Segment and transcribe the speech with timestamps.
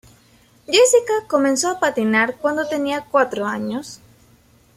[0.65, 3.99] Jessica comenzó a patinar cuando tenía cuatro años.